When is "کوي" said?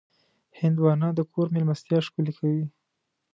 2.39-2.65